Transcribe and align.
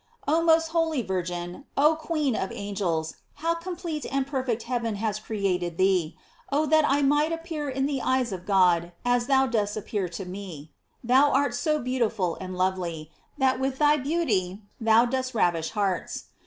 OH 0.27 0.41
most 0.41 0.67
holy 0.69 1.03
Virgin 1.03 1.51
Mary! 1.51 1.63
oh 1.77 1.95
queen 1.95 2.35
of 2.35 2.49
an 2.51 2.73
gels! 2.73 3.17
how 3.35 3.53
complete 3.53 4.03
and 4.11 4.25
perfect 4.25 4.63
heaven 4.63 4.95
has 4.95 5.19
creat 5.19 5.61
ed 5.61 5.77
thee! 5.77 6.17
Oh, 6.51 6.65
that 6.65 6.83
I 6.87 7.03
might 7.03 7.31
appear 7.31 7.69
in 7.69 7.85
the 7.85 8.01
eyes 8.01 8.31
of 8.31 8.47
God, 8.47 8.93
as 9.05 9.27
thou 9.27 9.45
dost 9.45 9.77
appear 9.77 10.09
to 10.09 10.25
me! 10.25 10.73
Thou 11.03 11.29
art 11.29 11.53
so 11.53 11.77
beautiful 11.79 12.33
and 12.41 12.57
lovely, 12.57 13.11
that 13.37 13.59
with 13.59 13.77
thy 13.77 13.95
beauty 13.97 14.63
thou 14.81 15.05
dost 15.05 15.35
ravish 15.35 15.69
hearts. 15.69 16.29